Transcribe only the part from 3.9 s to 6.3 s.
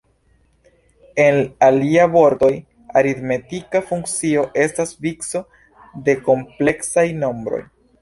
funkcio estas vico de